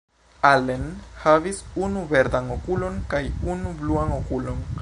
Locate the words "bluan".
3.83-4.21